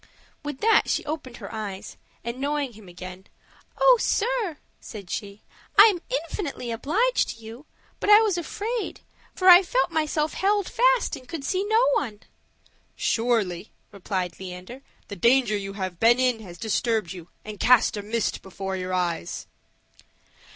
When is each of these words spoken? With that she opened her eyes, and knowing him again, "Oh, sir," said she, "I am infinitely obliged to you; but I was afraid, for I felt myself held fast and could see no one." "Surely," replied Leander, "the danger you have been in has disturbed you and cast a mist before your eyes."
With 0.41 0.61
that 0.61 0.89
she 0.89 1.05
opened 1.05 1.37
her 1.37 1.53
eyes, 1.53 1.95
and 2.23 2.39
knowing 2.39 2.73
him 2.73 2.87
again, 2.87 3.27
"Oh, 3.79 3.99
sir," 4.01 4.57
said 4.79 5.11
she, 5.11 5.43
"I 5.77 5.83
am 5.89 6.01
infinitely 6.09 6.71
obliged 6.71 7.29
to 7.37 7.43
you; 7.43 7.67
but 7.99 8.09
I 8.09 8.19
was 8.23 8.35
afraid, 8.35 9.01
for 9.35 9.47
I 9.47 9.61
felt 9.61 9.91
myself 9.91 10.33
held 10.33 10.67
fast 10.67 11.15
and 11.15 11.27
could 11.27 11.45
see 11.45 11.63
no 11.65 11.85
one." 11.93 12.21
"Surely," 12.95 13.73
replied 13.91 14.39
Leander, 14.39 14.81
"the 15.07 15.15
danger 15.15 15.55
you 15.55 15.73
have 15.73 15.99
been 15.99 16.17
in 16.19 16.39
has 16.39 16.57
disturbed 16.57 17.13
you 17.13 17.29
and 17.45 17.59
cast 17.59 17.95
a 17.95 18.01
mist 18.01 18.41
before 18.41 18.75
your 18.75 18.95
eyes." 18.95 19.45